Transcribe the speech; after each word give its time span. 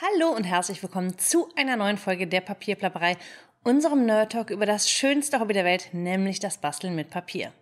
Hallo 0.00 0.28
und 0.28 0.44
herzlich 0.44 0.80
willkommen 0.80 1.18
zu 1.18 1.48
einer 1.56 1.74
neuen 1.74 1.98
Folge 1.98 2.28
der 2.28 2.40
Papierplapperei, 2.40 3.16
unserem 3.64 4.06
Nerd 4.06 4.30
Talk 4.30 4.50
über 4.50 4.64
das 4.64 4.88
schönste 4.88 5.40
Hobby 5.40 5.54
der 5.54 5.64
Welt, 5.64 5.88
nämlich 5.90 6.38
das 6.38 6.58
Basteln 6.58 6.94
mit 6.94 7.10
Papier. 7.10 7.52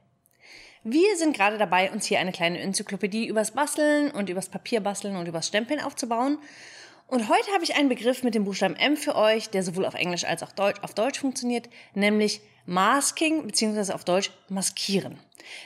Wir 0.85 1.17
sind 1.17 1.35
gerade 1.35 1.57
dabei, 1.57 1.91
uns 1.91 2.05
hier 2.05 2.21
eine 2.21 2.33
kleine 2.33 2.59
Enzyklopädie 2.59 3.27
übers 3.27 3.53
Basteln 3.53 4.11
und 4.11 4.29
übers 4.29 4.51
Papierbasteln 4.51 5.17
und 5.17 5.27
übers 5.27 5.49
Stempeln 5.49 5.81
aufzubauen. 5.81 6.37
Und 7.09 7.29
heute 7.29 7.53
habe 7.53 7.63
ich 7.63 7.77
einen 7.77 7.89
Begriff 7.89 8.25
mit 8.25 8.35
dem 8.35 8.45
Buchstaben 8.45 8.75
M 8.75 8.97
für 8.97 9.15
euch, 9.15 9.49
der 9.49 9.63
sowohl 9.63 9.87
auf 9.87 9.95
Englisch 9.95 10.25
als 10.25 10.43
auch 10.43 10.51
Deutsch, 10.51 10.83
auf 10.83 10.93
Deutsch 10.93 11.21
funktioniert, 11.21 11.69
nämlich 11.95 12.41
Masking 12.67 13.47
bzw. 13.47 13.93
auf 13.93 14.05
Deutsch 14.05 14.33
maskieren. 14.49 15.19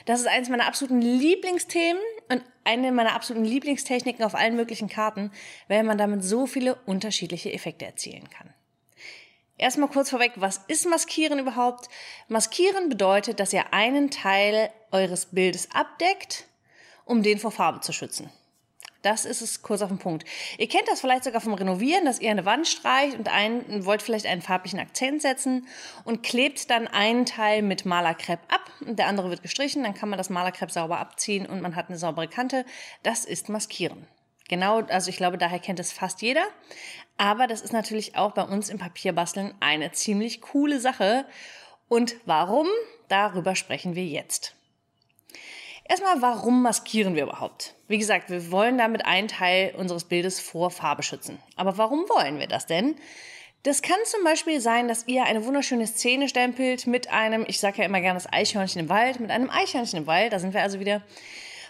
Das 0.05 0.19
ist 0.19 0.27
eines 0.27 0.49
meiner 0.49 0.67
absoluten 0.67 1.01
Lieblingsthemen 1.01 2.01
und 2.29 2.43
eine 2.63 2.91
meiner 2.91 3.13
absoluten 3.13 3.45
Lieblingstechniken 3.45 4.23
auf 4.23 4.35
allen 4.35 4.55
möglichen 4.55 4.87
Karten, 4.87 5.31
weil 5.67 5.83
man 5.83 5.97
damit 5.97 6.23
so 6.23 6.45
viele 6.45 6.75
unterschiedliche 6.85 7.51
Effekte 7.51 7.85
erzielen 7.85 8.29
kann. 8.29 8.53
Erstmal 9.57 9.89
kurz 9.89 10.11
vorweg, 10.11 10.33
was 10.35 10.61
ist 10.67 10.87
Maskieren 10.87 11.39
überhaupt? 11.39 11.87
Maskieren 12.27 12.89
bedeutet, 12.89 13.39
dass 13.39 13.53
ihr 13.53 13.73
einen 13.73 14.11
Teil 14.11 14.69
eures 14.91 15.27
Bildes 15.27 15.69
abdeckt, 15.71 16.45
um 17.05 17.23
den 17.23 17.39
vor 17.39 17.51
Farbe 17.51 17.81
zu 17.81 17.93
schützen. 17.93 18.29
Das 19.01 19.25
ist 19.25 19.41
es 19.41 19.63
kurz 19.63 19.81
auf 19.81 19.89
den 19.89 19.97
Punkt. 19.97 20.25
Ihr 20.57 20.67
kennt 20.67 20.87
das 20.87 21.01
vielleicht 21.01 21.23
sogar 21.23 21.41
vom 21.41 21.55
Renovieren, 21.55 22.05
dass 22.05 22.19
ihr 22.19 22.29
eine 22.29 22.45
Wand 22.45 22.67
streicht 22.67 23.17
und 23.17 23.29
einen, 23.29 23.85
wollt 23.85 24.01
vielleicht 24.01 24.27
einen 24.27 24.41
farblichen 24.41 24.79
Akzent 24.79 25.21
setzen 25.21 25.67
und 26.03 26.21
klebt 26.21 26.69
dann 26.69 26.87
einen 26.87 27.25
Teil 27.25 27.63
mit 27.63 27.85
Malerkrepp 27.85 28.39
ab 28.47 28.71
und 28.81 28.99
der 28.99 29.07
andere 29.07 29.29
wird 29.29 29.41
gestrichen. 29.41 29.83
Dann 29.83 29.95
kann 29.95 30.09
man 30.09 30.17
das 30.17 30.29
Malerkrepp 30.29 30.69
sauber 30.69 30.99
abziehen 30.99 31.47
und 31.47 31.61
man 31.61 31.75
hat 31.75 31.89
eine 31.89 31.97
saubere 31.97 32.27
Kante. 32.27 32.63
Das 33.01 33.25
ist 33.25 33.49
Maskieren. 33.49 34.05
Genau, 34.49 34.81
also 34.81 35.09
ich 35.09 35.17
glaube, 35.17 35.37
daher 35.37 35.59
kennt 35.59 35.79
es 35.79 35.91
fast 35.91 36.21
jeder. 36.21 36.43
Aber 37.17 37.47
das 37.47 37.61
ist 37.61 37.73
natürlich 37.73 38.17
auch 38.17 38.33
bei 38.33 38.43
uns 38.43 38.69
im 38.69 38.77
Papierbasteln 38.77 39.53
eine 39.61 39.91
ziemlich 39.93 40.41
coole 40.41 40.79
Sache. 40.79 41.25
Und 41.87 42.15
warum? 42.25 42.67
Darüber 43.07 43.55
sprechen 43.55 43.95
wir 43.95 44.05
jetzt. 44.05 44.55
Erstmal, 45.91 46.21
warum 46.21 46.61
maskieren 46.61 47.15
wir 47.15 47.23
überhaupt? 47.23 47.75
Wie 47.89 47.97
gesagt, 47.97 48.29
wir 48.29 48.49
wollen 48.49 48.77
damit 48.77 49.05
einen 49.05 49.27
Teil 49.27 49.75
unseres 49.75 50.05
Bildes 50.05 50.39
vor 50.39 50.71
Farbe 50.71 51.03
schützen. 51.03 51.37
Aber 51.57 51.77
warum 51.77 52.07
wollen 52.07 52.39
wir 52.39 52.47
das 52.47 52.65
denn? 52.65 52.95
Das 53.63 53.81
kann 53.81 53.97
zum 54.05 54.23
Beispiel 54.23 54.61
sein, 54.61 54.87
dass 54.87 55.05
ihr 55.09 55.25
eine 55.25 55.43
wunderschöne 55.43 55.85
Szene 55.85 56.29
stempelt 56.29 56.87
mit 56.87 57.11
einem, 57.11 57.43
ich 57.45 57.59
sage 57.59 57.79
ja 57.79 57.83
immer 57.83 57.99
gerne 57.99 58.17
das 58.17 58.31
Eichhörnchen 58.31 58.79
im 58.79 58.87
Wald, 58.87 59.19
mit 59.19 59.31
einem 59.31 59.49
Eichhörnchen 59.49 59.99
im 59.99 60.07
Wald, 60.07 60.31
da 60.31 60.39
sind 60.39 60.53
wir 60.53 60.61
also 60.61 60.79
wieder. 60.79 61.01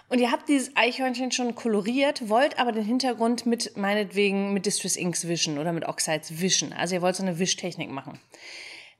Und 0.07 0.19
ihr 0.19 0.31
habt 0.31 0.47
dieses 0.49 0.75
Eichhörnchen 0.75 1.31
schon 1.31 1.55
koloriert, 1.55 2.29
wollt 2.29 2.59
aber 2.59 2.73
den 2.73 2.85
Hintergrund 2.85 3.47
mit 3.47 3.75
meinetwegen 3.75 4.53
mit 4.53 4.67
Distress 4.67 4.97
Inks 4.97 5.27
wischen 5.27 5.57
oder 5.57 5.73
mit 5.73 5.87
Oxides 5.87 6.39
wischen. 6.39 6.73
Also 6.73 6.93
ihr 6.93 7.01
wollt 7.01 7.15
so 7.15 7.23
eine 7.23 7.39
Wischtechnik 7.39 7.89
machen. 7.89 8.19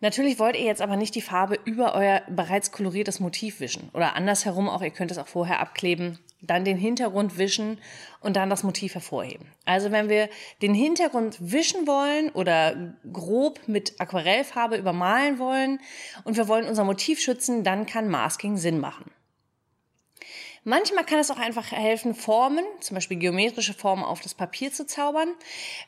Natürlich 0.02 0.40
wollt 0.40 0.56
ihr 0.56 0.66
jetzt 0.66 0.82
aber 0.82 0.96
nicht 0.96 1.14
die 1.14 1.22
Farbe 1.22 1.60
über 1.64 1.94
euer 1.94 2.24
bereits 2.28 2.72
koloriertes 2.72 3.20
Motiv 3.20 3.60
wischen. 3.60 3.90
Oder 3.94 4.16
andersherum 4.16 4.68
auch, 4.68 4.82
ihr 4.82 4.90
könnt 4.90 5.12
es 5.12 5.20
auch 5.20 5.28
vorher 5.28 5.60
abkleben, 5.60 6.18
dann 6.42 6.66
den 6.66 6.78
Hintergrund 6.78 7.38
wischen 7.38 7.78
und 8.20 8.36
dann 8.36 8.50
das 8.50 8.64
Motiv 8.64 8.96
hervorheben. 8.96 9.46
Also 9.64 9.92
wenn 9.92 10.10
wir 10.10 10.28
den 10.64 10.74
Hintergrund 10.74 11.38
wischen 11.40 11.86
wollen 11.86 12.32
oder 12.32 12.96
grob 13.14 13.68
mit 13.68 14.02
Aquarellfarbe 14.02 14.76
übermalen 14.76 15.38
wollen 15.38 15.80
und 16.24 16.36
wir 16.36 16.48
wollen 16.48 16.68
unser 16.68 16.84
Motiv 16.84 17.20
schützen, 17.20 17.64
dann 17.64 17.86
kann 17.86 18.10
Masking 18.10 18.58
Sinn 18.58 18.80
machen. 18.80 19.06
Manchmal 20.64 21.06
kann 21.06 21.18
es 21.18 21.32
auch 21.32 21.40
einfach 21.40 21.72
helfen, 21.72 22.14
Formen, 22.14 22.64
zum 22.82 22.94
Beispiel 22.94 23.18
geometrische 23.18 23.74
Formen 23.74 24.04
auf 24.04 24.22
das 24.22 24.36
Papier 24.36 24.72
zu 24.72 24.86
zaubern. 24.86 25.34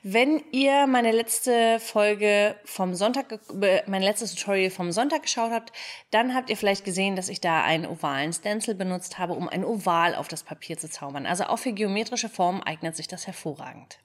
Wenn 0.01 0.43
ihr 0.51 0.87
meine 0.87 1.11
letzte 1.11 1.79
Folge 1.79 2.55
vom 2.65 2.95
Sonntag, 2.95 3.39
mein 3.85 4.01
letztes 4.01 4.33
Tutorial 4.33 4.71
vom 4.71 4.91
Sonntag 4.91 5.23
geschaut 5.23 5.51
habt, 5.51 5.73
dann 6.09 6.33
habt 6.33 6.49
ihr 6.49 6.57
vielleicht 6.57 6.85
gesehen, 6.85 7.15
dass 7.15 7.29
ich 7.29 7.39
da 7.39 7.63
einen 7.63 7.85
ovalen 7.85 8.33
Stencil 8.33 8.73
benutzt 8.73 9.19
habe, 9.19 9.33
um 9.33 9.47
ein 9.47 9.63
Oval 9.63 10.15
auf 10.15 10.27
das 10.27 10.41
Papier 10.41 10.75
zu 10.75 10.89
zaubern. 10.89 11.27
Also 11.27 11.43
auch 11.43 11.59
für 11.59 11.73
geometrische 11.73 12.29
Formen 12.29 12.63
eignet 12.63 12.95
sich 12.95 13.07
das 13.07 13.27
hervorragend. 13.27 13.99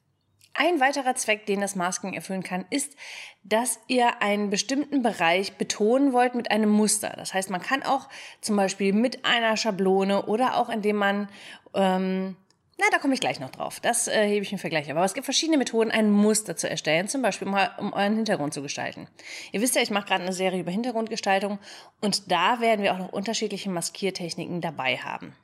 Ein 0.60 0.80
weiterer 0.80 1.14
Zweck, 1.14 1.46
den 1.46 1.60
das 1.60 1.76
Masking 1.76 2.14
erfüllen 2.14 2.42
kann, 2.42 2.64
ist, 2.68 2.96
dass 3.44 3.78
ihr 3.86 4.20
einen 4.20 4.50
bestimmten 4.50 5.02
Bereich 5.02 5.52
betonen 5.52 6.12
wollt 6.12 6.34
mit 6.34 6.50
einem 6.50 6.68
Muster. 6.68 7.14
Das 7.16 7.32
heißt, 7.32 7.48
man 7.50 7.62
kann 7.62 7.84
auch 7.84 8.08
zum 8.40 8.56
Beispiel 8.56 8.92
mit 8.92 9.24
einer 9.24 9.56
Schablone 9.56 10.26
oder 10.26 10.56
auch 10.56 10.68
indem 10.68 10.96
man, 10.96 11.28
ähm, 11.74 12.34
na, 12.76 12.86
da 12.90 12.98
komme 12.98 13.14
ich 13.14 13.20
gleich 13.20 13.38
noch 13.38 13.50
drauf. 13.50 13.78
Das 13.78 14.08
äh, 14.08 14.26
hebe 14.26 14.42
ich 14.42 14.50
im 14.50 14.58
Vergleich. 14.58 14.90
Aber 14.90 15.04
es 15.04 15.14
gibt 15.14 15.26
verschiedene 15.26 15.58
Methoden, 15.58 15.92
ein 15.92 16.10
Muster 16.10 16.56
zu 16.56 16.68
erstellen, 16.68 17.06
zum 17.06 17.22
Beispiel 17.22 17.46
mal, 17.46 17.70
um 17.78 17.92
euren 17.92 18.16
Hintergrund 18.16 18.52
zu 18.52 18.60
gestalten. 18.60 19.06
Ihr 19.52 19.60
wisst 19.60 19.76
ja, 19.76 19.82
ich 19.82 19.90
mache 19.90 20.08
gerade 20.08 20.24
eine 20.24 20.32
Serie 20.32 20.58
über 20.58 20.72
Hintergrundgestaltung 20.72 21.60
und 22.00 22.32
da 22.32 22.60
werden 22.60 22.82
wir 22.82 22.94
auch 22.94 22.98
noch 22.98 23.12
unterschiedliche 23.12 23.70
Maskiertechniken 23.70 24.60
dabei 24.60 24.96
haben. 24.96 25.36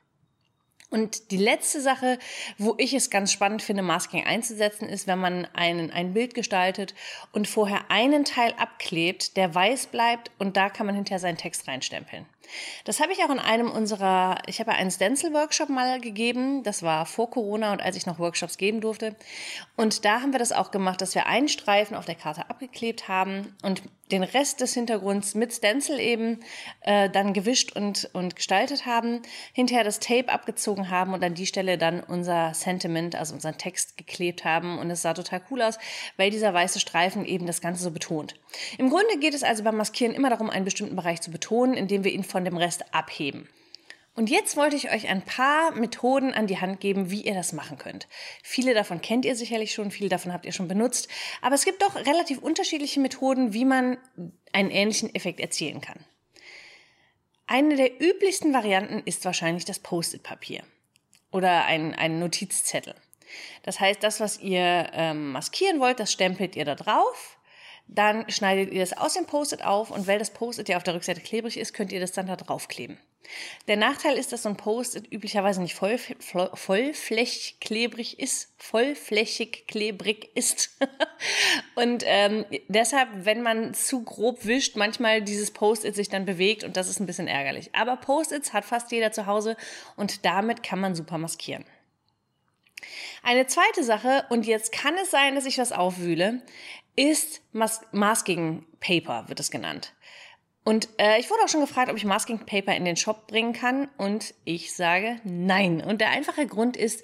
Und 0.89 1.31
die 1.31 1.37
letzte 1.37 1.81
Sache, 1.81 2.19
wo 2.57 2.75
ich 2.77 2.93
es 2.93 3.09
ganz 3.09 3.31
spannend 3.31 3.61
finde, 3.61 3.81
Masking 3.81 4.25
einzusetzen, 4.25 4.87
ist, 4.87 5.07
wenn 5.07 5.19
man 5.19 5.45
einen, 5.53 5.91
ein 5.91 6.13
Bild 6.13 6.33
gestaltet 6.33 6.93
und 7.31 7.47
vorher 7.47 7.89
einen 7.89 8.23
Teil 8.23 8.53
abklebt, 8.57 9.35
der 9.35 9.53
weiß 9.53 9.87
bleibt 9.87 10.31
und 10.37 10.57
da 10.57 10.69
kann 10.69 10.85
man 10.85 10.95
hinterher 10.95 11.19
seinen 11.19 11.37
Text 11.37 11.67
reinstempeln. 11.67 12.25
Das 12.83 12.99
habe 12.99 13.13
ich 13.13 13.19
auch 13.23 13.29
in 13.29 13.39
einem 13.39 13.71
unserer, 13.71 14.39
ich 14.47 14.59
habe 14.59 14.71
einen 14.71 14.91
Stencil-Workshop 14.91 15.69
mal 15.69 15.99
gegeben, 15.99 16.63
das 16.63 16.83
war 16.83 17.05
vor 17.05 17.29
Corona 17.29 17.71
und 17.71 17.81
als 17.81 17.95
ich 17.95 18.05
noch 18.05 18.19
Workshops 18.19 18.57
geben 18.57 18.81
durfte. 18.81 19.15
Und 19.75 20.05
da 20.05 20.21
haben 20.21 20.31
wir 20.31 20.39
das 20.39 20.51
auch 20.51 20.71
gemacht, 20.71 21.01
dass 21.01 21.15
wir 21.15 21.27
einen 21.27 21.47
Streifen 21.47 21.95
auf 21.95 22.05
der 22.05 22.15
Karte 22.15 22.49
abgeklebt 22.49 23.07
haben 23.07 23.55
und 23.63 23.81
den 24.11 24.23
Rest 24.23 24.61
des 24.61 24.73
Hintergrunds 24.73 25.33
mit 25.33 25.51
Stencil 25.51 25.99
eben 25.99 26.39
äh, 26.81 27.09
dann 27.09 27.33
gewischt 27.33 27.75
und, 27.75 28.07
und 28.13 28.35
gestaltet 28.35 28.85
haben, 28.85 29.21
hinterher 29.51 29.83
das 29.83 29.99
Tape 29.99 30.29
abgezogen 30.29 30.91
haben 30.91 31.13
und 31.13 31.23
an 31.23 31.33
die 31.33 31.47
Stelle 31.47 31.77
dann 31.79 32.01
unser 32.01 32.53
Sentiment, 32.53 33.15
also 33.15 33.33
unseren 33.33 33.57
Text 33.57 33.97
geklebt 33.97 34.45
haben 34.45 34.77
und 34.77 34.91
es 34.91 35.01
sah 35.01 35.15
total 35.15 35.41
cool 35.49 35.63
aus, 35.63 35.79
weil 36.17 36.29
dieser 36.29 36.53
weiße 36.53 36.79
Streifen 36.79 37.25
eben 37.25 37.47
das 37.47 37.61
Ganze 37.61 37.83
so 37.83 37.89
betont. 37.89 38.35
Im 38.77 38.89
Grunde 38.89 39.17
geht 39.19 39.33
es 39.33 39.43
also 39.43 39.63
beim 39.63 39.77
Maskieren 39.77 40.13
immer 40.13 40.29
darum, 40.29 40.51
einen 40.51 40.65
bestimmten 40.65 40.95
Bereich 40.95 41.21
zu 41.21 41.31
betonen, 41.31 41.73
indem 41.73 42.03
wir 42.03 42.11
ihn 42.11 42.23
von 42.35 42.43
dem 42.43 42.57
Rest 42.57 42.93
abheben. 42.93 43.47
Und 44.13 44.29
jetzt 44.29 44.57
wollte 44.57 44.75
ich 44.75 44.91
euch 44.91 45.07
ein 45.07 45.21
paar 45.21 45.71
Methoden 45.71 46.33
an 46.33 46.47
die 46.47 46.59
Hand 46.59 46.81
geben, 46.81 47.09
wie 47.09 47.21
ihr 47.21 47.33
das 47.33 47.53
machen 47.53 47.77
könnt. 47.77 48.09
Viele 48.43 48.73
davon 48.73 48.99
kennt 48.99 49.23
ihr 49.23 49.37
sicherlich 49.37 49.71
schon, 49.71 49.89
viele 49.89 50.09
davon 50.09 50.33
habt 50.33 50.45
ihr 50.45 50.51
schon 50.51 50.67
benutzt, 50.67 51.07
aber 51.41 51.55
es 51.55 51.63
gibt 51.63 51.81
doch 51.81 51.95
relativ 51.95 52.39
unterschiedliche 52.39 52.99
Methoden, 52.99 53.53
wie 53.53 53.63
man 53.63 53.97
einen 54.51 54.69
ähnlichen 54.69 55.15
Effekt 55.15 55.39
erzielen 55.39 55.79
kann. 55.79 56.03
Eine 57.47 57.77
der 57.77 58.01
üblichsten 58.01 58.51
Varianten 58.51 59.01
ist 59.05 59.23
wahrscheinlich 59.23 59.63
das 59.63 59.79
Post-it-Papier 59.79 60.63
oder 61.31 61.63
ein, 61.63 61.93
ein 61.93 62.19
Notizzettel. 62.19 62.95
Das 63.63 63.79
heißt, 63.79 64.03
das, 64.03 64.19
was 64.19 64.41
ihr 64.41 64.89
ähm, 64.91 65.31
maskieren 65.31 65.79
wollt, 65.79 66.01
das 66.01 66.11
stempelt 66.11 66.57
ihr 66.57 66.65
da 66.65 66.75
drauf 66.75 67.34
dann 67.87 68.29
schneidet 68.29 68.73
ihr 68.73 68.79
das 68.79 68.97
aus 68.97 69.13
dem 69.13 69.25
Post-it 69.25 69.63
auf 69.63 69.91
und 69.91 70.07
weil 70.07 70.19
das 70.19 70.31
Post-it 70.31 70.69
ja 70.69 70.77
auf 70.77 70.83
der 70.83 70.95
Rückseite 70.95 71.21
klebrig 71.21 71.57
ist, 71.57 71.73
könnt 71.73 71.91
ihr 71.91 71.99
das 71.99 72.11
dann 72.11 72.27
da 72.27 72.35
draufkleben. 72.35 72.97
Der 73.67 73.77
Nachteil 73.77 74.17
ist, 74.17 74.31
dass 74.31 74.43
so 74.43 74.49
ein 74.49 74.57
Post-it 74.57 75.11
üblicherweise 75.11 75.61
nicht 75.61 75.75
voll, 75.75 75.97
vollflächig 76.53 77.59
klebrig 77.59 78.19
ist, 78.19 78.53
vollflächig 78.57 79.65
klebrig 79.67 80.29
ist. 80.35 80.77
und 81.75 82.03
ähm, 82.05 82.45
deshalb, 82.67 83.09
wenn 83.13 83.41
man 83.41 83.73
zu 83.73 84.03
grob 84.03 84.45
wischt, 84.45 84.75
manchmal 84.75 85.21
dieses 85.21 85.51
Post-it 85.51 85.95
sich 85.95 86.09
dann 86.09 86.25
bewegt 86.25 86.63
und 86.63 86.77
das 86.77 86.89
ist 86.89 86.99
ein 86.99 87.07
bisschen 87.07 87.27
ärgerlich. 87.27 87.73
Aber 87.73 87.97
Post-its 87.97 88.53
hat 88.53 88.65
fast 88.65 88.91
jeder 88.91 89.11
zu 89.11 89.25
Hause 89.25 89.57
und 89.95 90.25
damit 90.25 90.63
kann 90.63 90.79
man 90.79 90.95
super 90.95 91.17
maskieren. 91.17 91.65
Eine 93.23 93.47
zweite 93.47 93.83
Sache, 93.83 94.25
und 94.29 94.45
jetzt 94.45 94.71
kann 94.71 94.95
es 95.01 95.09
sein, 95.09 95.33
dass 95.33 95.45
ich 95.45 95.57
was 95.57 95.71
aufwühle, 95.71 96.43
ist 96.95 97.41
Mas 97.51 97.81
Masking 97.91 98.65
Paper, 98.79 99.27
wird 99.27 99.39
es 99.39 99.51
genannt. 99.51 99.93
Und 100.63 100.89
äh, 100.97 101.19
ich 101.19 101.29
wurde 101.29 101.43
auch 101.43 101.49
schon 101.49 101.61
gefragt, 101.61 101.91
ob 101.91 101.97
ich 101.97 102.05
Masking 102.05 102.39
Paper 102.39 102.75
in 102.75 102.85
den 102.85 102.95
Shop 102.95 103.27
bringen 103.27 103.53
kann. 103.53 103.87
Und 103.97 104.33
ich 104.45 104.73
sage 104.73 105.17
nein. 105.23 105.81
Und 105.81 106.01
der 106.01 106.09
einfache 106.09 106.47
Grund 106.47 106.75
ist, 106.75 107.03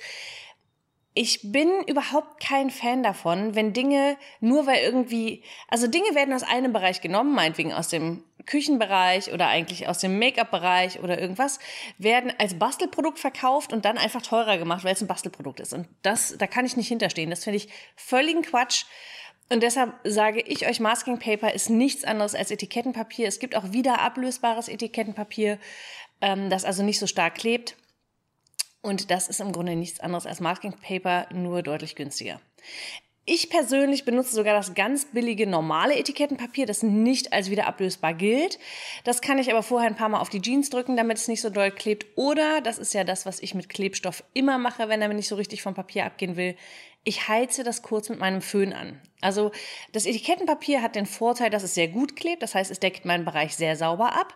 ich 1.14 1.52
bin 1.52 1.70
überhaupt 1.88 2.42
kein 2.42 2.70
Fan 2.70 3.04
davon, 3.04 3.54
wenn 3.54 3.74
Dinge 3.74 4.18
nur 4.40 4.66
weil 4.66 4.82
irgendwie, 4.82 5.44
also 5.68 5.88
Dinge 5.88 6.16
werden 6.16 6.34
aus 6.34 6.44
einem 6.44 6.72
Bereich 6.72 7.02
genommen, 7.02 7.36
meinetwegen 7.36 7.74
aus 7.74 7.90
dem 7.90 8.24
Küchenbereich 8.46 9.34
oder 9.34 9.48
eigentlich 9.48 9.88
aus 9.88 10.00
dem 10.00 10.18
Make-up-Bereich 10.18 11.02
oder 11.02 11.20
irgendwas, 11.20 11.60
werden 11.98 12.34
als 12.40 12.58
Bastelprodukt 12.58 13.20
verkauft 13.20 13.74
und 13.74 13.84
dann 13.86 13.98
einfach 13.98 14.22
teurer 14.22 14.58
gemacht, 14.58 14.86
weil 14.86 14.94
es 14.94 15.02
ein 15.02 15.08
Bastelprodukt 15.08 15.60
ist. 15.60 15.74
Und 15.74 15.88
das, 16.02 16.36
da 16.38 16.48
kann 16.48 16.66
ich 16.66 16.78
nicht 16.78 16.88
hinterstehen. 16.88 17.30
Das 17.30 17.44
finde 17.44 17.58
ich 17.58 17.68
völligen 17.96 18.42
Quatsch. 18.42 18.86
Und 19.52 19.64
deshalb 19.64 19.94
sage 20.06 20.40
ich 20.40 20.66
euch, 20.66 20.80
Masking 20.80 21.20
Paper 21.20 21.54
ist 21.54 21.70
nichts 21.70 22.06
anderes 22.06 22.36
als 22.36 22.52
Etikettenpapier. 22.52 23.28
Es 23.28 23.38
gibt 23.38 23.58
auch 23.58 23.74
wieder 23.74 24.00
ablösbares 24.00 24.70
Etikettenpapier, 24.70 25.60
ähm, 26.22 26.50
das 26.50 26.64
also 26.64 26.84
nicht 26.84 27.00
so 27.00 27.06
stark 27.06 27.36
klebt. 27.36 27.76
Und 28.82 29.12
das 29.12 29.28
ist 29.28 29.42
im 29.42 29.52
Grunde 29.52 29.76
nichts 29.76 30.00
anderes 30.00 30.26
als 30.26 30.40
Masking 30.40 30.72
Paper, 30.82 31.28
nur 31.34 31.64
deutlich 31.64 31.98
günstiger. 31.98 32.40
Ich 33.26 33.50
persönlich 33.50 34.06
benutze 34.06 34.34
sogar 34.34 34.56
das 34.56 34.74
ganz 34.74 35.06
billige 35.06 35.46
normale 35.46 35.96
Etikettenpapier, 35.96 36.66
das 36.66 36.82
nicht 36.82 37.34
als 37.34 37.52
wieder 37.52 37.68
ablösbar 37.68 38.14
gilt. 38.14 38.58
Das 39.04 39.22
kann 39.22 39.38
ich 39.38 39.52
aber 39.52 39.64
vorher 39.64 39.90
ein 39.90 39.96
paar 39.98 40.10
Mal 40.10 40.22
auf 40.22 40.30
die 40.30 40.42
Jeans 40.42 40.70
drücken, 40.70 40.96
damit 40.96 41.18
es 41.18 41.28
nicht 41.28 41.42
so 41.42 41.50
doll 41.50 41.72
klebt. 41.72 42.08
Oder, 42.16 42.62
das 42.62 42.80
ist 42.80 42.94
ja 42.94 43.04
das, 43.04 43.26
was 43.26 43.40
ich 43.42 43.54
mit 43.54 43.70
Klebstoff 43.70 44.24
immer 44.34 44.58
mache, 44.58 44.90
wenn 44.90 45.02
er 45.02 45.10
mir 45.10 45.14
nicht 45.14 45.28
so 45.28 45.36
richtig 45.36 45.62
vom 45.62 45.76
Papier 45.76 46.06
abgehen 46.06 46.36
will, 46.36 46.56
ich 47.04 47.28
heize 47.28 47.64
das 47.64 47.82
kurz 47.82 48.10
mit 48.10 48.20
meinem 48.20 48.42
Föhn 48.42 48.74
an. 48.74 49.02
Also 49.22 49.52
das 49.92 50.06
Etikettenpapier 50.06 50.82
hat 50.82 50.96
den 50.96 51.06
Vorteil, 51.06 51.50
dass 51.50 51.64
es 51.64 51.74
sehr 51.74 51.88
gut 51.88 52.16
klebt, 52.16 52.44
das 52.44 52.56
heißt, 52.56 52.72
es 52.72 52.80
deckt 52.80 53.06
meinen 53.06 53.26
Bereich 53.26 53.56
sehr 53.56 53.76
sauber 53.76 54.14
ab. 54.14 54.36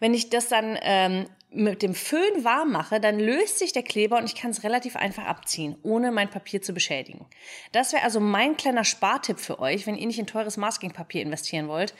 Wenn 0.00 0.14
ich 0.14 0.30
das 0.30 0.48
dann 0.48 0.78
ähm, 0.82 1.26
mit 1.50 1.82
dem 1.82 1.94
Föhn 1.94 2.44
warm 2.44 2.72
mache, 2.72 3.00
dann 3.00 3.18
löst 3.18 3.58
sich 3.58 3.72
der 3.72 3.82
Kleber 3.82 4.18
und 4.18 4.24
ich 4.24 4.34
kann 4.34 4.50
es 4.50 4.64
relativ 4.64 4.96
einfach 4.96 5.24
abziehen, 5.24 5.76
ohne 5.82 6.10
mein 6.10 6.30
Papier 6.30 6.60
zu 6.60 6.72
beschädigen. 6.72 7.26
Das 7.72 7.92
wäre 7.92 8.02
also 8.02 8.18
mein 8.18 8.56
kleiner 8.56 8.84
Spartipp 8.84 9.38
für 9.38 9.60
euch, 9.60 9.86
wenn 9.86 9.96
ihr 9.96 10.06
nicht 10.06 10.18
in 10.18 10.26
teures 10.26 10.56
Maskingpapier 10.56 11.22
investieren 11.22 11.68
wollt. 11.68 11.94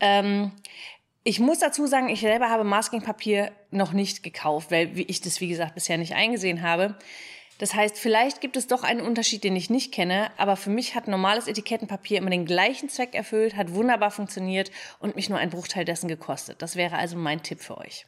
Ähm, 0.00 0.52
ich 1.22 1.40
muss 1.40 1.58
dazu 1.58 1.86
sagen, 1.86 2.08
ich 2.08 2.20
selber 2.20 2.48
habe 2.48 2.64
Maskingpapier 2.64 3.52
noch 3.70 3.92
nicht 3.92 4.22
gekauft, 4.22 4.70
weil 4.70 4.98
ich 4.98 5.20
das, 5.20 5.40
wie 5.40 5.48
gesagt, 5.48 5.74
bisher 5.74 5.98
nicht 5.98 6.14
eingesehen 6.14 6.62
habe. 6.62 6.96
Das 7.58 7.74
heißt, 7.74 7.98
vielleicht 7.98 8.40
gibt 8.40 8.56
es 8.56 8.68
doch 8.68 8.84
einen 8.84 9.00
Unterschied, 9.00 9.42
den 9.42 9.56
ich 9.56 9.68
nicht 9.68 9.92
kenne, 9.92 10.30
aber 10.36 10.56
für 10.56 10.70
mich 10.70 10.94
hat 10.94 11.08
normales 11.08 11.48
Etikettenpapier 11.48 12.18
immer 12.18 12.30
den 12.30 12.46
gleichen 12.46 12.88
Zweck 12.88 13.14
erfüllt, 13.14 13.56
hat 13.56 13.74
wunderbar 13.74 14.12
funktioniert 14.12 14.70
und 15.00 15.16
mich 15.16 15.28
nur 15.28 15.38
ein 15.38 15.50
Bruchteil 15.50 15.84
dessen 15.84 16.08
gekostet. 16.08 16.62
Das 16.62 16.76
wäre 16.76 16.96
also 16.96 17.16
mein 17.16 17.42
Tipp 17.42 17.60
für 17.60 17.78
euch. 17.78 18.06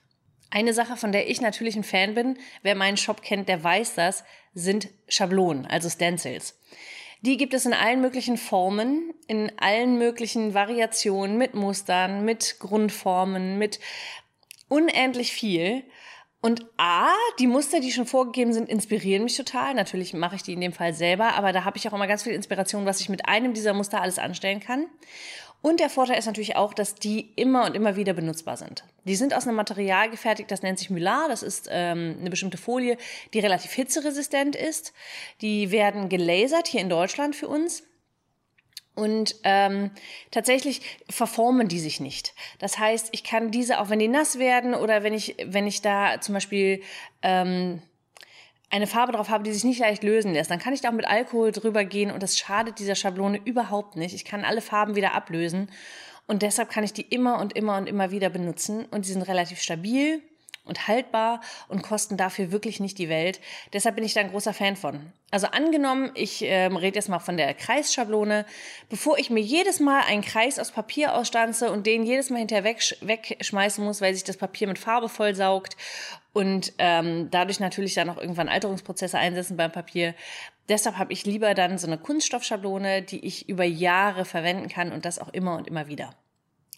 Eine 0.51 0.73
Sache, 0.73 0.97
von 0.97 1.13
der 1.13 1.29
ich 1.29 1.41
natürlich 1.41 1.77
ein 1.77 1.85
Fan 1.85 2.15
bin, 2.15 2.39
wer 2.63 2.75
meinen 2.75 2.97
Shop 2.97 3.23
kennt, 3.23 3.49
der 3.49 3.63
weiß 3.63 3.95
das, 3.95 4.25
sind 4.55 4.89
Schablonen, 5.09 5.67
also 5.67 5.89
Stencils. 5.89 6.57
Die 7.23 7.37
gibt 7.37 7.55
es 7.55 7.67
in 7.67 7.75
allen 7.75 8.01
möglichen 8.01 8.37
Formen, 8.37 9.13
in 9.27 9.53
allen 9.59 9.99
möglichen 9.99 10.55
Variationen, 10.55 11.37
mit 11.37 11.55
Mustern, 11.55 12.25
mit 12.25 12.57
Grundformen, 12.59 13.59
mit 13.59 13.79
unendlich 14.69 15.33
viel. 15.33 15.85
Und 16.43 16.65
A, 16.79 17.09
die 17.39 17.47
Muster, 17.47 17.81
die 17.81 17.93
schon 17.93 18.07
vorgegeben 18.07 18.55
sind, 18.55 18.69
inspirieren 18.69 19.25
mich 19.25 19.37
total. 19.37 19.75
Natürlich 19.75 20.15
mache 20.15 20.37
ich 20.37 20.43
die 20.43 20.55
in 20.55 20.61
dem 20.61 20.73
Fall 20.73 20.95
selber, 20.95 21.35
aber 21.35 21.53
da 21.53 21.65
habe 21.65 21.77
ich 21.77 21.87
auch 21.87 21.93
immer 21.93 22.07
ganz 22.07 22.23
viel 22.23 22.33
Inspiration, 22.33 22.87
was 22.87 23.01
ich 23.01 23.11
mit 23.11 23.29
einem 23.29 23.53
dieser 23.53 23.75
Muster 23.75 24.01
alles 24.01 24.19
anstellen 24.19 24.61
kann. 24.61 24.87
Und 25.63 25.81
der 25.81 25.91
Vorteil 25.91 26.19
ist 26.19 26.25
natürlich 26.25 26.57
auch, 26.57 26.73
dass 26.73 26.95
die 26.95 27.33
immer 27.37 27.67
und 27.67 27.77
immer 27.77 27.95
wieder 27.95 28.15
benutzbar 28.15 28.57
sind. 28.57 28.85
Die 29.05 29.17
sind 29.17 29.35
aus 29.35 29.47
einem 29.47 29.57
Material 29.57 30.09
gefertigt, 30.09 30.51
das 30.51 30.63
nennt 30.63 30.79
sich 30.79 30.89
Mylar. 30.89 31.29
Das 31.29 31.43
ist 31.43 31.69
ähm, 31.71 32.17
eine 32.19 32.31
bestimmte 32.31 32.57
Folie, 32.57 32.97
die 33.35 33.41
relativ 33.41 33.73
hitzeresistent 33.73 34.57
ist. 34.57 34.95
Die 35.43 35.71
werden 35.71 36.09
gelasert 36.09 36.67
hier 36.67 36.81
in 36.81 36.89
Deutschland 36.89 37.37
für 37.37 37.49
uns. 37.49 37.83
Und 38.95 39.37
ähm, 39.45 39.91
tatsächlich 40.31 40.83
verformen 41.09 41.69
die 41.69 41.79
sich 41.79 42.01
nicht. 42.01 42.35
Das 42.59 42.79
heißt, 42.79 43.09
ich 43.13 43.25
kann 43.25 43.51
diese, 43.51 43.81
auch 43.81 43.89
wenn 43.89 43.99
die 43.99 44.09
nass 44.09 44.39
werden 44.39 44.75
oder 44.75 45.03
wenn 45.03 45.15
ich, 45.15 45.37
wenn 45.45 45.67
ich 45.67 45.81
da 45.81 46.21
zum 46.21 46.35
Beispiel 46.35 46.83
ähm, 47.23 47.81
eine 48.71 48.87
Farbe 48.87 49.13
drauf 49.13 49.29
habe, 49.31 49.45
die 49.45 49.53
sich 49.53 49.65
nicht 49.65 49.81
leicht 49.81 50.03
lösen 50.03 50.33
lässt, 50.33 50.51
dann 50.51 50.59
kann 50.59 50.73
ich 50.73 50.81
da 50.81 50.89
auch 50.89 50.95
mit 50.95 51.07
Alkohol 51.07 51.51
drüber 51.53 51.85
gehen 51.85 52.11
und 52.11 52.23
das 52.23 52.39
schadet 52.39 52.79
dieser 52.79 52.95
Schablone 52.95 53.41
überhaupt 53.45 53.97
nicht. 53.97 54.15
Ich 54.15 54.25
kann 54.25 54.45
alle 54.45 54.61
Farben 54.61 54.95
wieder 54.95 55.15
ablösen 55.15 55.71
und 56.27 56.43
deshalb 56.43 56.71
kann 56.71 56.85
ich 56.85 56.93
die 56.93 57.03
immer 57.03 57.41
und 57.41 57.57
immer 57.57 57.77
und 57.77 57.89
immer 57.89 58.11
wieder 58.13 58.31
benutzen 58.31 58.85
und 58.87 59.07
die 59.07 59.13
sind 59.13 59.23
relativ 59.23 59.61
stabil 59.61 60.23
und 60.65 60.89
haltbar 60.89 61.41
und 61.69 61.83
kosten 61.83 62.17
dafür 62.17 62.53
wirklich 62.53 62.81
nicht 62.81 62.99
die 62.99 63.09
Welt. 63.09 63.41
Deshalb 63.73 63.97
bin 63.97 64.05
ich 64.05 64.15
da 64.15 64.21
ein 64.21 64.31
großer 64.31 64.55
Fan 64.55 64.77
von. 64.77 65.13
Also 65.31 65.47
angenommen, 65.47 66.11
ich 66.15 66.43
ähm, 66.43 66.77
rede 66.77 66.97
jetzt 66.97 67.09
mal 67.09 67.21
von 67.21 67.37
der 67.37 67.55
Kreisschablone, 67.55 68.45
bevor 68.89 69.19
ich 69.19 69.31
mir 69.31 69.41
jedes 69.41 69.79
Mal 69.79 70.01
einen 70.01 70.23
Kreis 70.23 70.59
aus 70.59 70.73
Papier 70.73 71.15
ausstanze 71.15 71.71
und 71.71 71.87
den 71.87 72.05
jedes 72.05 72.31
Mal 72.31 72.39
hinterher 72.39 72.65
wegsch 72.65 72.97
wegschmeißen 73.01 73.85
muss, 73.85 74.01
weil 74.01 74.15
sich 74.15 74.25
das 74.25 74.37
Papier 74.37 74.67
mit 74.67 74.79
Farbe 74.79 75.09
vollsaugt 75.09 75.77
und 76.33 76.73
ähm, 76.79 77.29
dadurch 77.31 77.61
natürlich 77.61 77.95
dann 77.95 78.11
auch 78.11 78.19
irgendwann 78.19 78.49
Alterungsprozesse 78.49 79.19
einsetzen 79.19 79.57
beim 79.57 79.73
Papier. 79.73 80.15
Deshalb 80.69 80.99
habe 80.99 81.13
ich 81.13 81.25
lieber 81.27 81.55
dann 81.55 81.79
so 81.79 81.87
eine 81.87 81.99
Kunststoffschablone, 81.99 83.03
die 83.03 83.25
ich 83.25 83.49
über 83.49 83.65
Jahre 83.65 84.25
verwenden 84.25 84.69
kann 84.69 84.93
und 84.93 85.05
das 85.05 85.19
auch 85.19 85.29
immer 85.29 85.57
und 85.57 85.67
immer 85.67 85.89
wieder. 85.89 86.15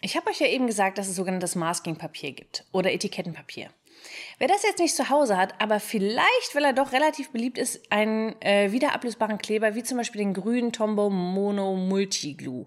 Ich 0.05 0.17
habe 0.17 0.29
euch 0.31 0.41
ja 0.41 0.49
eben 0.49 0.67
gesagt, 0.67 0.99
dass 0.99 1.07
es 1.07 1.15
sogenanntes 1.15 1.55
Masking-Papier 1.55 2.33
gibt 2.33 2.65
oder 2.73 2.93
Etikettenpapier. 2.93 3.71
Wer 4.39 4.49
das 4.49 4.65
jetzt 4.65 4.81
nicht 4.81 4.97
zu 4.97 5.11
Hause 5.11 5.37
hat, 5.37 5.55
aber 5.61 5.79
vielleicht, 5.79 6.55
weil 6.55 6.65
er 6.65 6.73
doch 6.73 6.91
relativ 6.91 7.31
beliebt 7.31 7.57
ist, 7.57 7.81
einen 7.93 8.35
äh, 8.43 8.73
wiederablösbaren 8.73 9.39
Kleber, 9.39 9.77
wie 9.77 9.85
zum 9.85 9.99
Beispiel 9.99 10.19
den 10.19 10.35
grünen 10.35 10.73
Tombow 10.73 11.09
Mono 11.09 11.77
Multi 11.77 12.35
Glue. 12.35 12.67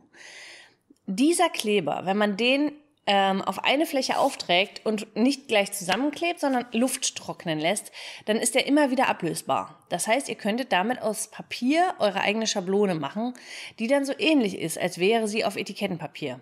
Dieser 1.07 1.49
Kleber, 1.49 2.03
wenn 2.05 2.15
man 2.15 2.37
den 2.37 2.71
ähm, 3.05 3.41
auf 3.41 3.65
eine 3.65 3.85
Fläche 3.85 4.17
aufträgt 4.17 4.85
und 4.85 5.13
nicht 5.17 5.49
gleich 5.49 5.73
zusammenklebt, 5.73 6.39
sondern 6.39 6.65
Luft 6.71 7.17
trocknen 7.17 7.59
lässt, 7.59 7.91
dann 8.27 8.37
ist 8.37 8.55
er 8.55 8.65
immer 8.65 8.91
wieder 8.91 9.09
ablösbar. 9.09 9.85
Das 9.89 10.07
heißt, 10.07 10.29
ihr 10.29 10.35
könntet 10.35 10.71
damit 10.71 11.01
aus 11.01 11.29
Papier 11.31 11.95
eure 11.99 12.21
eigene 12.21 12.47
Schablone 12.47 12.95
machen, 12.95 13.33
die 13.77 13.87
dann 13.87 14.05
so 14.05 14.13
ähnlich 14.17 14.57
ist, 14.57 14.79
als 14.79 14.99
wäre 14.99 15.27
sie 15.27 15.43
auf 15.43 15.57
Etikettenpapier. 15.57 16.39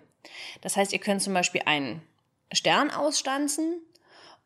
Das 0.60 0.76
heißt, 0.76 0.92
ihr 0.92 0.98
könnt 0.98 1.22
zum 1.22 1.34
Beispiel 1.34 1.62
einen 1.66 2.02
Stern 2.52 2.90
ausstanzen 2.90 3.80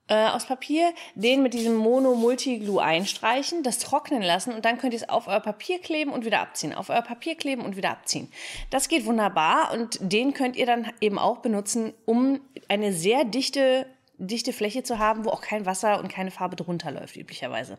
äh, 0.09 0.29
aus 0.29 0.47
Papier, 0.47 0.93
den 1.15 1.43
mit 1.43 1.55
diesem 1.55 1.77
Mono-Multi-Glue 1.77 2.83
einstreichen, 2.83 3.63
das 3.63 3.79
trocknen 3.79 4.23
lassen 4.23 4.53
und 4.53 4.65
dann 4.65 4.79
könnt 4.79 4.95
ihr 4.95 5.01
es 5.01 5.09
auf 5.09 5.29
euer 5.29 5.41
Papier 5.41 5.81
kleben 5.81 6.13
und 6.13 6.25
wieder 6.25 6.41
abziehen, 6.41 6.75
auf 6.75 6.89
euer 6.89 7.03
Papier 7.03 7.37
kleben 7.37 7.63
und 7.63 7.77
wieder 7.77 7.91
abziehen. 7.91 8.33
Das 8.71 8.89
geht 8.89 9.05
wunderbar 9.05 9.73
und 9.73 9.99
den 10.01 10.33
könnt 10.33 10.57
ihr 10.57 10.67
dann 10.67 10.91
eben 11.01 11.19
auch 11.19 11.39
benutzen, 11.39 11.93
um 12.07 12.41
eine 12.69 12.93
sehr 12.93 13.25
dichte, 13.25 13.87
dichte 14.17 14.53
Fläche 14.53 14.83
zu 14.83 14.99
haben, 14.99 15.25
wo 15.25 15.31
auch 15.31 15.43
kein 15.43 15.67
Wasser 15.67 15.99
und 16.01 16.09
keine 16.09 16.31
Farbe 16.31 16.57
drunter 16.57 16.91
läuft, 16.91 17.17
üblicherweise. 17.17 17.79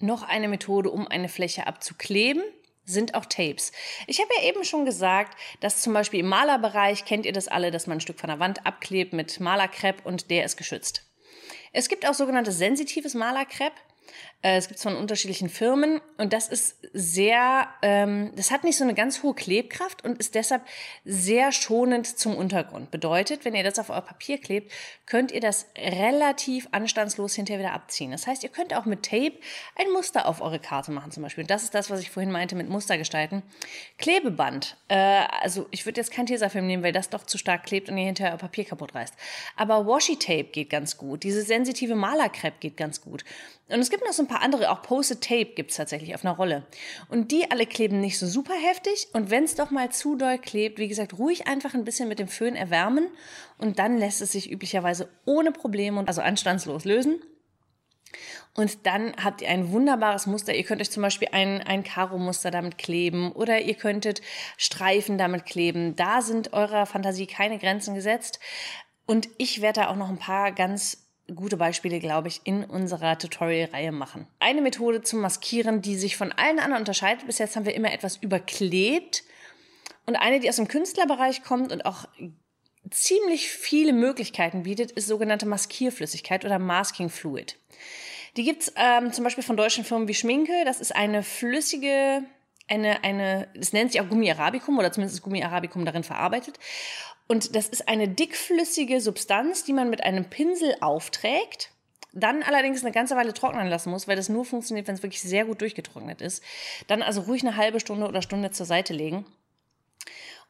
Noch 0.00 0.24
eine 0.28 0.48
Methode, 0.48 0.90
um 0.90 1.06
eine 1.06 1.28
Fläche 1.28 1.68
abzukleben, 1.68 2.42
sind 2.84 3.14
auch 3.14 3.26
Tapes. 3.26 3.72
Ich 4.06 4.20
habe 4.20 4.30
ja 4.36 4.48
eben 4.48 4.64
schon 4.64 4.84
gesagt, 4.84 5.38
dass 5.60 5.82
zum 5.82 5.92
Beispiel 5.92 6.20
im 6.20 6.28
Malerbereich 6.28 7.04
kennt 7.04 7.26
ihr 7.26 7.32
das 7.32 7.48
alle, 7.48 7.70
dass 7.70 7.86
man 7.86 7.98
ein 7.98 8.00
Stück 8.00 8.18
von 8.18 8.28
der 8.28 8.40
Wand 8.40 8.66
abklebt 8.66 9.12
mit 9.12 9.40
Malerkrepp 9.40 10.04
und 10.04 10.30
der 10.30 10.44
ist 10.44 10.56
geschützt. 10.56 11.04
Es 11.72 11.88
gibt 11.88 12.06
auch 12.06 12.14
sogenanntes 12.14 12.58
sensitives 12.58 13.14
Malerkrepp. 13.14 13.72
Äh, 14.42 14.56
es 14.56 14.68
gibt 14.68 14.78
es 14.78 14.82
von 14.82 14.96
unterschiedlichen 14.96 15.48
Firmen 15.48 16.00
und 16.18 16.32
das 16.32 16.48
ist 16.48 16.78
sehr, 16.92 17.68
ähm, 17.82 18.32
das 18.36 18.50
hat 18.50 18.64
nicht 18.64 18.76
so 18.76 18.84
eine 18.84 18.94
ganz 18.94 19.22
hohe 19.22 19.34
Klebkraft 19.34 20.04
und 20.04 20.18
ist 20.18 20.34
deshalb 20.34 20.62
sehr 21.04 21.52
schonend 21.52 22.06
zum 22.06 22.36
Untergrund. 22.36 22.90
Bedeutet, 22.90 23.44
wenn 23.44 23.54
ihr 23.54 23.62
das 23.62 23.78
auf 23.78 23.90
euer 23.90 24.00
Papier 24.00 24.38
klebt, 24.38 24.72
könnt 25.06 25.30
ihr 25.30 25.40
das 25.40 25.66
relativ 25.76 26.68
anstandslos 26.72 27.34
hinterher 27.34 27.60
wieder 27.60 27.72
abziehen. 27.72 28.10
Das 28.10 28.26
heißt, 28.26 28.42
ihr 28.42 28.48
könnt 28.48 28.74
auch 28.74 28.84
mit 28.84 29.04
Tape 29.04 29.34
ein 29.76 29.90
Muster 29.92 30.26
auf 30.26 30.40
eure 30.40 30.58
Karte 30.58 30.90
machen 30.90 31.12
zum 31.12 31.22
Beispiel. 31.22 31.44
Das 31.44 31.62
ist 31.62 31.74
das, 31.74 31.90
was 31.90 32.00
ich 32.00 32.10
vorhin 32.10 32.32
meinte 32.32 32.56
mit 32.56 32.68
Muster 32.68 32.98
gestalten. 32.98 33.42
Klebeband. 33.98 34.76
Äh, 34.88 34.96
also 35.40 35.66
ich 35.70 35.86
würde 35.86 36.00
jetzt 36.00 36.12
kein 36.12 36.26
Tesafilm 36.26 36.66
nehmen, 36.66 36.82
weil 36.82 36.92
das 36.92 37.10
doch 37.10 37.24
zu 37.24 37.38
stark 37.38 37.64
klebt 37.64 37.88
und 37.88 37.96
ihr 37.96 38.06
hinterher 38.06 38.32
euer 38.32 38.38
Papier 38.38 38.64
kaputt 38.64 38.94
reißt. 38.94 39.14
Aber 39.56 39.86
Washi 39.86 40.16
Tape 40.16 40.44
geht 40.44 40.70
ganz 40.70 40.96
gut. 40.96 41.22
Diese 41.22 41.42
sensitive 41.42 41.94
Malerkrepp 41.94 42.60
geht 42.60 42.76
ganz 42.76 43.00
gut. 43.00 43.24
Und 43.72 43.80
es 43.80 43.90
gibt 43.90 44.04
noch 44.04 44.12
so 44.12 44.22
ein 44.22 44.28
paar 44.28 44.42
andere, 44.42 44.70
auch 44.70 44.82
Posted 44.82 45.22
Tape 45.22 45.52
gibt 45.54 45.70
es 45.70 45.76
tatsächlich 45.76 46.14
auf 46.14 46.24
einer 46.24 46.36
Rolle. 46.36 46.66
Und 47.08 47.32
die 47.32 47.50
alle 47.50 47.66
kleben 47.66 48.00
nicht 48.00 48.18
so 48.18 48.26
super 48.26 48.54
heftig. 48.54 49.08
Und 49.12 49.30
wenn 49.30 49.44
es 49.44 49.54
doch 49.54 49.70
mal 49.70 49.90
zu 49.90 50.16
doll 50.16 50.38
klebt, 50.38 50.78
wie 50.78 50.88
gesagt, 50.88 51.18
ruhig 51.18 51.46
einfach 51.46 51.74
ein 51.74 51.84
bisschen 51.84 52.08
mit 52.08 52.18
dem 52.18 52.28
Föhn 52.28 52.56
erwärmen. 52.56 53.08
Und 53.58 53.78
dann 53.78 53.98
lässt 53.98 54.20
es 54.20 54.32
sich 54.32 54.50
üblicherweise 54.50 55.08
ohne 55.24 55.52
Probleme 55.52 55.98
und 55.98 56.08
also 56.08 56.20
anstandslos 56.20 56.84
lösen. 56.84 57.20
Und 58.54 58.86
dann 58.86 59.14
habt 59.22 59.40
ihr 59.40 59.48
ein 59.48 59.72
wunderbares 59.72 60.26
Muster. 60.26 60.54
Ihr 60.54 60.64
könnt 60.64 60.82
euch 60.82 60.90
zum 60.90 61.02
Beispiel 61.02 61.28
ein, 61.32 61.62
ein 61.62 61.84
Karo-Muster 61.84 62.50
damit 62.50 62.76
kleben 62.76 63.32
oder 63.32 63.60
ihr 63.60 63.74
könntet 63.74 64.20
Streifen 64.58 65.16
damit 65.16 65.46
kleben. 65.46 65.96
Da 65.96 66.20
sind 66.20 66.52
eurer 66.52 66.84
Fantasie 66.84 67.26
keine 67.26 67.58
Grenzen 67.58 67.94
gesetzt. 67.94 68.38
Und 69.06 69.28
ich 69.38 69.62
werde 69.62 69.80
da 69.80 69.88
auch 69.88 69.96
noch 69.96 70.10
ein 70.10 70.18
paar 70.18 70.52
ganz 70.52 71.02
gute 71.34 71.56
Beispiele, 71.56 71.98
glaube 72.00 72.28
ich, 72.28 72.40
in 72.44 72.64
unserer 72.64 73.18
Tutorial-Reihe 73.18 73.92
machen. 73.92 74.26
Eine 74.38 74.62
Methode 74.62 75.02
zum 75.02 75.20
Maskieren, 75.20 75.82
die 75.82 75.96
sich 75.96 76.16
von 76.16 76.32
allen 76.32 76.58
anderen 76.58 76.82
unterscheidet. 76.82 77.26
Bis 77.26 77.38
jetzt 77.38 77.56
haben 77.56 77.66
wir 77.66 77.74
immer 77.74 77.92
etwas 77.92 78.16
überklebt. 78.16 79.24
Und 80.06 80.16
eine, 80.16 80.40
die 80.40 80.48
aus 80.48 80.56
dem 80.56 80.68
Künstlerbereich 80.68 81.42
kommt 81.42 81.72
und 81.72 81.86
auch 81.86 82.06
ziemlich 82.90 83.48
viele 83.48 83.92
Möglichkeiten 83.92 84.64
bietet, 84.64 84.92
ist 84.92 85.06
sogenannte 85.06 85.46
Maskierflüssigkeit 85.46 86.44
oder 86.44 86.58
Masking 86.58 87.08
Fluid. 87.08 87.58
Die 88.36 88.44
gibt's 88.44 88.72
ähm, 88.76 89.12
zum 89.12 89.24
Beispiel 89.24 89.44
von 89.44 89.56
deutschen 89.56 89.84
Firmen 89.84 90.08
wie 90.08 90.14
Schminke. 90.14 90.64
Das 90.64 90.80
ist 90.80 90.94
eine 90.94 91.22
flüssige, 91.22 92.24
eine, 92.72 93.04
eine, 93.04 93.48
es 93.54 93.74
nennt 93.74 93.92
sich 93.92 94.00
auch 94.00 94.08
Gummi 94.08 94.30
Arabicum 94.30 94.78
oder 94.78 94.90
zumindest 94.90 95.18
ist 95.18 95.22
Gummi 95.22 95.44
Arabicum 95.44 95.84
darin 95.84 96.04
verarbeitet. 96.04 96.58
Und 97.28 97.54
das 97.54 97.68
ist 97.68 97.86
eine 97.86 98.08
dickflüssige 98.08 99.00
Substanz, 99.00 99.64
die 99.64 99.74
man 99.74 99.90
mit 99.90 100.02
einem 100.02 100.24
Pinsel 100.24 100.74
aufträgt 100.80 101.70
Dann 102.14 102.42
allerdings 102.42 102.82
eine 102.82 102.92
ganze 102.92 103.14
Weile 103.14 103.34
trocknen 103.34 103.68
lassen 103.68 103.90
muss, 103.90 104.08
weil 104.08 104.16
das 104.16 104.28
nur 104.28 104.44
funktioniert, 104.44 104.86
wenn 104.88 104.94
es 104.94 105.02
wirklich 105.02 105.22
sehr 105.22 105.44
gut 105.44 105.60
durchgetrocknet 105.60 106.20
ist. 106.22 106.42
Dann 106.86 107.02
also 107.02 107.22
ruhig 107.22 107.42
eine 107.42 107.56
halbe 107.56 107.78
Stunde 107.78 108.06
oder 108.06 108.22
Stunde 108.22 108.50
zur 108.50 108.66
Seite 108.66 108.92
legen. 108.94 109.26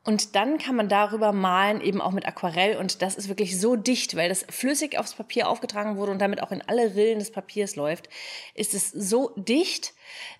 Und 0.04 0.34
dann 0.34 0.58
kann 0.58 0.74
man 0.74 0.88
darüber 0.88 1.32
malen, 1.32 1.80
eben 1.80 2.00
auch 2.00 2.10
mit 2.10 2.26
Aquarell. 2.26 2.76
Und 2.76 3.02
das 3.02 3.14
ist 3.14 3.28
wirklich 3.28 3.60
so 3.60 3.76
dicht, 3.76 4.16
weil 4.16 4.28
das 4.28 4.44
flüssig 4.50 4.98
aufs 4.98 5.14
Papier 5.14 5.48
aufgetragen 5.48 5.96
wurde 5.96 6.10
und 6.10 6.18
damit 6.18 6.42
auch 6.42 6.50
in 6.50 6.62
alle 6.62 6.96
Rillen 6.96 7.20
des 7.20 7.30
Papiers 7.30 7.76
läuft, 7.76 8.08
ist 8.54 8.74
es 8.74 8.90
so 8.90 9.32
dicht, 9.36 9.94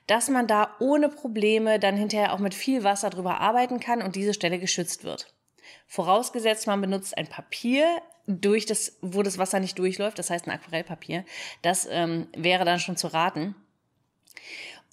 dass 0.09 0.29
man 0.29 0.49
da 0.49 0.75
ohne 0.81 1.09
Probleme 1.09 1.79
dann 1.79 1.97
hinterher 1.97 2.33
auch 2.33 2.41
mit 2.41 2.55
viel 2.55 2.83
Wasser 2.83 3.11
drüber 3.11 3.41
arbeiten 3.41 3.79
kann 3.79 4.03
und 4.03 4.17
diese 4.17 4.35
Stelle 4.35 4.59
geschützt 4.59 5.05
wird. 5.05 5.33
Vorausgesetzt, 5.87 6.67
man 6.67 6.81
benutzt 6.81 7.17
ein 7.17 7.29
Papier, 7.29 7.87
durch 8.27 8.67
das, 8.67 8.99
wo 9.01 9.23
das 9.23 9.39
Wasser 9.39 9.61
nicht 9.61 9.79
durchläuft, 9.79 10.19
das 10.19 10.31
heißt 10.31 10.47
ein 10.47 10.53
Aquarellpapier. 10.53 11.25
Das 11.63 11.89
ähm, 11.91 12.29
wäre 12.37 12.65
dann 12.65 12.79
schon 12.79 12.97
zu 12.97 13.09
raten. 13.09 13.55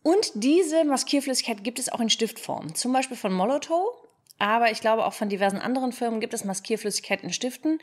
Und 0.01 0.31
diese 0.33 0.85
Maskierflüssigkeit 0.85 1.63
gibt 1.63 1.79
es 1.79 1.89
auch 1.89 1.99
in 1.99 2.09
Stiftform, 2.09 2.73
zum 2.73 2.93
Beispiel 2.93 3.17
von 3.17 3.33
Molotow 3.33 4.08
aber 4.39 4.71
ich 4.71 4.81
glaube 4.81 5.05
auch 5.05 5.13
von 5.13 5.29
diversen 5.29 5.57
anderen 5.57 5.91
Firmen 5.91 6.21
gibt 6.21 6.33
es 6.33 6.45
Maskierflüssigkeit 6.45 7.21
in 7.23 7.33
Stiften. 7.33 7.79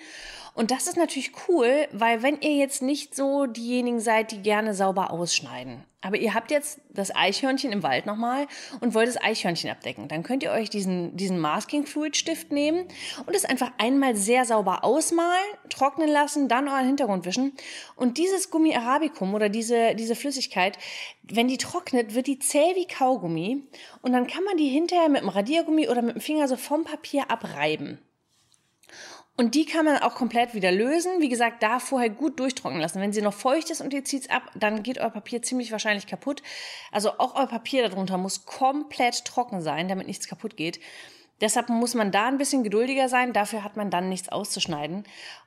Und 0.54 0.70
das 0.70 0.86
ist 0.86 0.96
natürlich 0.96 1.32
cool, 1.48 1.86
weil 1.92 2.22
wenn 2.22 2.40
ihr 2.40 2.56
jetzt 2.56 2.82
nicht 2.82 3.14
so 3.14 3.46
diejenigen 3.46 4.00
seid, 4.00 4.32
die 4.32 4.42
gerne 4.42 4.75
sauber 4.75 5.10
ausschneiden, 5.10 5.84
aber 6.03 6.19
ihr 6.19 6.35
habt 6.35 6.50
jetzt 6.50 6.81
das 6.91 7.15
Eichhörnchen 7.15 7.73
im 7.73 7.83
Wald 7.83 8.07
nochmal 8.07 8.47
und 8.81 8.95
wollt 8.95 9.09
das 9.09 9.21
Eichhörnchen 9.21 9.71
abdecken, 9.71 10.09
dann 10.09 10.23
könnt 10.23 10.43
ihr 10.43 10.53
euch 10.53 10.71
diesen, 10.71 11.17
diesen 11.17 11.38
Masking 11.38 11.87
Fluid 11.87 12.17
Stift 12.17 12.53
nehmen 12.53 12.87
und 13.26 13.35
es 13.35 13.45
einfach 13.45 13.73
einmal 13.79 14.15
sehr 14.15 14.45
sauber 14.45 14.85
ausmalen, 14.85 15.47
trocknen 15.69 16.09
lassen, 16.09 16.49
dann 16.49 16.69
euren 16.69 16.87
Hintergrund 16.87 17.25
wischen. 17.25 17.55
Und 17.97 18.19
dieses 18.19 18.50
Gummi 18.50 18.76
Arabicum 18.76 19.35
oder 19.35 19.49
diese, 19.49 19.95
diese 19.95 20.15
Flüssigkeit, 20.15 20.79
wenn 21.23 21.49
die 21.49 21.59
trocknet, 21.59 22.15
wird 22.15 22.26
die 22.26 22.38
zäh 22.38 22.75
wie 22.76 22.87
Kaugummi 22.87 23.65
und 24.03 24.12
dann 24.12 24.26
kann 24.26 24.45
man 24.45 24.57
die 24.57 24.69
hinterher 24.69 25.09
mit 25.09 25.23
dem 25.23 25.29
Radiergummi 25.29 25.88
oder 25.88 26.03
mit 26.03 26.17
dem 26.17 26.21
Finger 26.21 26.47
so 26.47 26.57
vom 26.57 26.85
Papier 26.85 27.31
abreiben. 27.31 27.99
Und 29.38 29.55
die 29.55 29.66
kann 29.66 29.85
man 29.85 29.99
auch 29.99 30.14
komplett 30.14 30.55
wieder 30.55 30.73
lösen. 30.73 31.21
Wie 31.21 31.28
gesagt, 31.28 31.62
da 31.62 31.78
vorher 31.78 32.09
gut 32.09 32.40
durchtrocknen 32.40 32.81
lassen. 32.81 33.02
Wenn 33.02 33.12
sie 33.12 33.21
noch 33.21 33.35
feucht 33.35 33.69
ist 33.71 33.83
und 33.83 33.93
ihr 33.93 34.02
zieht's 34.02 34.31
ab, 34.31 34.50
dann 34.55 34.83
geht 34.83 34.99
euer 34.99 35.11
Papier 35.11 35.43
ziemlich 35.43 35.73
wahrscheinlich 35.73 36.07
kaputt. 36.07 36.43
Also 36.90 37.19
auch 37.19 37.35
euer 37.35 37.47
Papier 37.47 37.87
darunter 37.87 38.16
muss 38.16 38.47
komplett 38.47 39.26
trocken 39.26 39.61
sein, 39.61 39.88
damit 39.88 40.07
nichts 40.07 40.26
kaputt 40.26 40.57
geht. 40.57 40.81
Deshalb 41.40 41.69
muss 41.69 41.95
man 41.95 42.12
da 42.12 42.26
ein 42.26 42.38
bisschen 42.38 42.64
geduldiger 42.64 43.09
sein. 43.09 43.33
Dafür 43.33 43.62
hat 43.62 43.76
man 43.76 43.90
dann 43.90 44.09
nichts 44.09 44.31
auszuschneiden. 44.31 45.05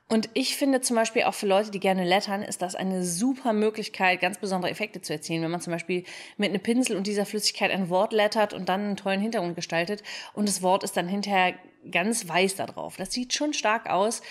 Und 0.08 0.28
ich 0.34 0.56
finde 0.56 0.80
zum 0.80 0.96
Beispiel 0.96 1.22
auch 1.24 1.34
für 1.34 1.46
Leute, 1.46 1.70
die 1.70 1.80
gerne 1.80 2.04
lettern, 2.04 2.42
ist 2.42 2.62
das 2.62 2.74
eine 2.74 3.04
super 3.04 3.52
Möglichkeit, 3.52 4.20
ganz 4.20 4.38
besondere 4.38 4.70
Effekte 4.70 5.00
zu 5.00 5.12
erzielen. 5.12 5.42
Wenn 5.42 5.50
man 5.50 5.60
zum 5.60 5.72
Beispiel 5.72 6.04
mit 6.36 6.50
einem 6.50 6.60
Pinsel 6.60 6.96
und 6.96 7.06
dieser 7.06 7.26
Flüssigkeit 7.26 7.70
ein 7.70 7.88
Wort 7.88 8.12
lettert 8.12 8.52
und 8.52 8.68
dann 8.68 8.80
einen 8.80 8.96
tollen 8.96 9.20
Hintergrund 9.20 9.56
gestaltet 9.56 10.02
und 10.32 10.48
das 10.48 10.62
Wort 10.62 10.84
ist 10.84 10.96
dann 10.96 11.08
hinterher 11.08 11.54
ganz 11.90 12.28
weiß 12.28 12.56
da 12.56 12.66
drauf. 12.66 12.96
Das 12.96 13.12
sieht 13.12 13.34
schon 13.34 13.52
stark 13.52 13.88
aus. 13.88 14.22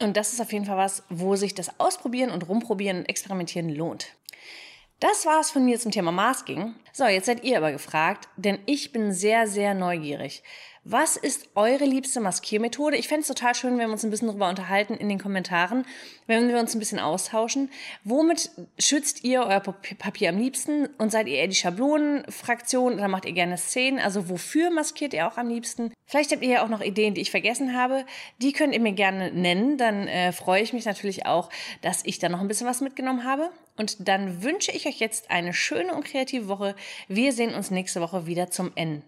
Und 0.00 0.16
das 0.16 0.32
ist 0.32 0.40
auf 0.40 0.52
jeden 0.52 0.64
Fall 0.64 0.76
was, 0.76 1.02
wo 1.08 1.36
sich 1.36 1.54
das 1.54 1.80
Ausprobieren 1.80 2.30
und 2.30 2.48
Rumprobieren 2.48 2.98
und 2.98 3.08
Experimentieren 3.08 3.68
lohnt. 3.68 4.14
Das 5.00 5.26
war's 5.26 5.50
von 5.50 5.64
mir 5.64 5.78
zum 5.78 5.92
Thema 5.92 6.10
Masking. 6.10 6.74
So, 6.92 7.06
jetzt 7.06 7.26
seid 7.26 7.44
ihr 7.44 7.56
aber 7.58 7.70
gefragt, 7.70 8.28
denn 8.36 8.58
ich 8.66 8.92
bin 8.92 9.12
sehr, 9.12 9.46
sehr 9.46 9.74
neugierig. 9.74 10.42
Was 10.90 11.18
ist 11.18 11.50
eure 11.54 11.84
liebste 11.84 12.18
Maskiermethode? 12.18 12.96
Ich 12.96 13.08
fände 13.08 13.20
es 13.20 13.28
total 13.28 13.54
schön, 13.54 13.76
wenn 13.76 13.88
wir 13.88 13.92
uns 13.92 14.04
ein 14.04 14.10
bisschen 14.10 14.28
darüber 14.28 14.48
unterhalten 14.48 14.94
in 14.94 15.10
den 15.10 15.18
Kommentaren, 15.18 15.84
wenn 16.26 16.48
wir 16.48 16.58
uns 16.58 16.74
ein 16.74 16.78
bisschen 16.78 16.98
austauschen. 16.98 17.68
Womit 18.04 18.50
schützt 18.78 19.22
ihr 19.22 19.42
euer 19.42 19.60
Papier 19.60 20.30
am 20.30 20.38
liebsten? 20.38 20.86
Und 20.96 21.12
seid 21.12 21.28
ihr 21.28 21.36
eher 21.36 21.46
die 21.46 21.56
Schablonenfraktion 21.56 22.94
oder 22.94 23.06
macht 23.06 23.26
ihr 23.26 23.34
gerne 23.34 23.58
Szenen? 23.58 23.98
Also 23.98 24.30
wofür 24.30 24.70
maskiert 24.70 25.12
ihr 25.12 25.28
auch 25.28 25.36
am 25.36 25.50
liebsten? 25.50 25.92
Vielleicht 26.06 26.32
habt 26.32 26.42
ihr 26.42 26.48
ja 26.48 26.64
auch 26.64 26.70
noch 26.70 26.80
Ideen, 26.80 27.12
die 27.12 27.20
ich 27.20 27.30
vergessen 27.30 27.76
habe. 27.76 28.06
Die 28.40 28.52
könnt 28.52 28.72
ihr 28.72 28.80
mir 28.80 28.92
gerne 28.92 29.30
nennen. 29.30 29.76
Dann 29.76 30.08
äh, 30.08 30.32
freue 30.32 30.62
ich 30.62 30.72
mich 30.72 30.86
natürlich 30.86 31.26
auch, 31.26 31.50
dass 31.82 32.00
ich 32.06 32.18
da 32.18 32.30
noch 32.30 32.40
ein 32.40 32.48
bisschen 32.48 32.66
was 32.66 32.80
mitgenommen 32.80 33.24
habe. 33.24 33.50
Und 33.76 34.08
dann 34.08 34.42
wünsche 34.42 34.72
ich 34.72 34.86
euch 34.86 35.00
jetzt 35.00 35.30
eine 35.30 35.52
schöne 35.52 35.92
und 35.92 36.06
kreative 36.06 36.48
Woche. 36.48 36.74
Wir 37.08 37.34
sehen 37.34 37.54
uns 37.54 37.70
nächste 37.70 38.00
Woche 38.00 38.24
wieder 38.24 38.50
zum 38.50 38.72
N. 38.74 39.02